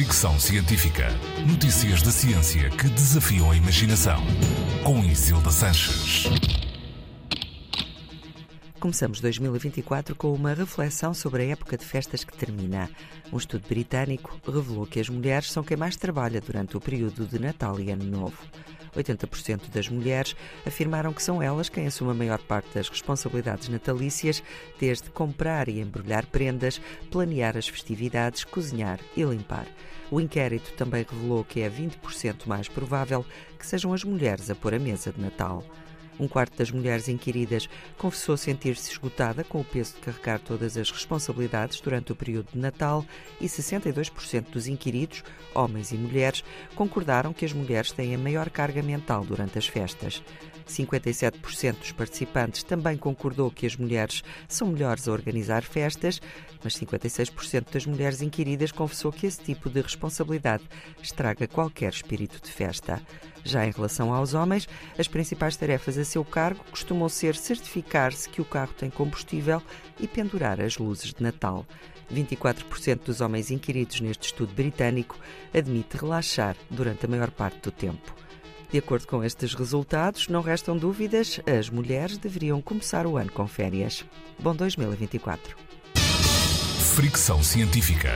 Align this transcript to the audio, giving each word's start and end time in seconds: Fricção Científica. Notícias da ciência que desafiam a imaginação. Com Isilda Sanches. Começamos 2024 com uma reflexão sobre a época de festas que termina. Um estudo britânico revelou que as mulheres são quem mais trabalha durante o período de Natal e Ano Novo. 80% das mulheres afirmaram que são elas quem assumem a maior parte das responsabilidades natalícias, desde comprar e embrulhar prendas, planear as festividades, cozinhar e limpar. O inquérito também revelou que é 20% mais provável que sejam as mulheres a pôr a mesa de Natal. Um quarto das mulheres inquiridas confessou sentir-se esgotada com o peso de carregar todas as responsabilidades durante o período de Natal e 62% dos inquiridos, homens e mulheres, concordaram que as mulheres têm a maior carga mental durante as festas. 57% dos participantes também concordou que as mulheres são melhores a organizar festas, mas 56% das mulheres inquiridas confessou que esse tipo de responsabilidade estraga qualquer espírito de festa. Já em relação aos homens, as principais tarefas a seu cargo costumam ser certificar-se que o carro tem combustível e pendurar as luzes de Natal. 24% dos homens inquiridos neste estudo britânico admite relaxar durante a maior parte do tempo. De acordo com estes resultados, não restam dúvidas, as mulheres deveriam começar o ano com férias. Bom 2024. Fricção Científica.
Fricção 0.00 0.40
Científica. 0.40 1.08
Notícias 1.46 2.00
da 2.00 2.10
ciência 2.10 2.70
que 2.70 2.88
desafiam 2.88 3.50
a 3.50 3.54
imaginação. 3.54 4.18
Com 4.82 5.04
Isilda 5.04 5.50
Sanches. 5.50 6.24
Começamos 8.80 9.20
2024 9.20 10.16
com 10.16 10.32
uma 10.32 10.54
reflexão 10.54 11.12
sobre 11.12 11.42
a 11.42 11.46
época 11.48 11.76
de 11.76 11.84
festas 11.84 12.24
que 12.24 12.34
termina. 12.34 12.88
Um 13.30 13.36
estudo 13.36 13.68
britânico 13.68 14.40
revelou 14.50 14.86
que 14.86 15.00
as 15.00 15.10
mulheres 15.10 15.52
são 15.52 15.62
quem 15.62 15.76
mais 15.76 15.96
trabalha 15.96 16.40
durante 16.40 16.78
o 16.78 16.80
período 16.80 17.26
de 17.26 17.38
Natal 17.38 17.78
e 17.78 17.90
Ano 17.90 18.04
Novo. 18.04 18.38
80% 18.96 19.70
das 19.70 19.88
mulheres 19.88 20.36
afirmaram 20.66 21.12
que 21.12 21.22
são 21.22 21.42
elas 21.42 21.68
quem 21.68 21.86
assumem 21.86 22.12
a 22.12 22.18
maior 22.18 22.38
parte 22.40 22.68
das 22.74 22.88
responsabilidades 22.88 23.68
natalícias, 23.68 24.42
desde 24.78 25.10
comprar 25.10 25.68
e 25.68 25.80
embrulhar 25.80 26.26
prendas, 26.26 26.80
planear 27.10 27.56
as 27.56 27.68
festividades, 27.68 28.44
cozinhar 28.44 29.00
e 29.16 29.22
limpar. 29.22 29.66
O 30.10 30.20
inquérito 30.20 30.72
também 30.72 31.06
revelou 31.08 31.44
que 31.44 31.60
é 31.60 31.70
20% 31.70 32.46
mais 32.46 32.68
provável 32.68 33.24
que 33.58 33.66
sejam 33.66 33.92
as 33.92 34.02
mulheres 34.02 34.50
a 34.50 34.54
pôr 34.54 34.74
a 34.74 34.78
mesa 34.78 35.12
de 35.12 35.20
Natal. 35.20 35.64
Um 36.18 36.28
quarto 36.28 36.56
das 36.56 36.70
mulheres 36.70 37.08
inquiridas 37.08 37.68
confessou 37.96 38.36
sentir-se 38.36 38.90
esgotada 38.90 39.42
com 39.42 39.60
o 39.60 39.64
peso 39.64 39.94
de 39.94 40.00
carregar 40.00 40.38
todas 40.38 40.76
as 40.76 40.90
responsabilidades 40.90 41.80
durante 41.80 42.12
o 42.12 42.16
período 42.16 42.48
de 42.52 42.58
Natal 42.58 43.04
e 43.40 43.46
62% 43.46 44.50
dos 44.50 44.66
inquiridos, 44.66 45.22
homens 45.54 45.92
e 45.92 45.94
mulheres, 45.96 46.44
concordaram 46.74 47.32
que 47.32 47.44
as 47.44 47.52
mulheres 47.52 47.92
têm 47.92 48.14
a 48.14 48.18
maior 48.18 48.50
carga 48.50 48.82
mental 48.82 49.24
durante 49.24 49.58
as 49.58 49.66
festas. 49.66 50.22
57% 50.70 51.78
dos 51.78 51.92
participantes 51.92 52.62
também 52.62 52.96
concordou 52.96 53.50
que 53.50 53.66
as 53.66 53.76
mulheres 53.76 54.22
são 54.48 54.68
melhores 54.68 55.08
a 55.08 55.12
organizar 55.12 55.62
festas, 55.62 56.20
mas 56.62 56.74
56% 56.74 57.72
das 57.72 57.86
mulheres 57.86 58.22
inquiridas 58.22 58.70
confessou 58.70 59.12
que 59.12 59.26
esse 59.26 59.40
tipo 59.40 59.68
de 59.68 59.80
responsabilidade 59.80 60.64
estraga 61.02 61.48
qualquer 61.48 61.92
espírito 61.92 62.40
de 62.42 62.50
festa. 62.50 63.02
Já 63.44 63.66
em 63.66 63.70
relação 63.70 64.12
aos 64.12 64.34
homens, 64.34 64.68
as 64.98 65.08
principais 65.08 65.56
tarefas 65.56 65.96
a 65.98 66.04
seu 66.04 66.24
cargo 66.24 66.64
costumam 66.70 67.08
ser 67.08 67.34
certificar-se 67.34 68.28
que 68.28 68.40
o 68.40 68.44
carro 68.44 68.72
tem 68.76 68.90
combustível 68.90 69.62
e 69.98 70.06
pendurar 70.06 70.60
as 70.60 70.78
luzes 70.78 71.12
de 71.12 71.22
Natal. 71.22 71.66
24% 72.12 73.04
dos 73.04 73.20
homens 73.20 73.50
inquiridos 73.50 74.00
neste 74.00 74.26
estudo 74.26 74.52
britânico 74.52 75.18
admite 75.54 75.96
relaxar 75.96 76.56
durante 76.68 77.06
a 77.06 77.08
maior 77.08 77.30
parte 77.30 77.60
do 77.60 77.70
tempo. 77.70 78.14
De 78.70 78.78
acordo 78.78 79.06
com 79.06 79.24
estes 79.24 79.54
resultados, 79.54 80.28
não 80.28 80.42
restam 80.42 80.76
dúvidas, 80.76 81.40
as 81.46 81.68
mulheres 81.68 82.18
deveriam 82.18 82.60
começar 82.60 83.06
o 83.06 83.16
ano 83.16 83.32
com 83.32 83.46
férias. 83.46 84.04
Bom 84.38 84.54
2024. 84.54 85.56
Fricção 86.94 87.42
Científica. 87.42 88.10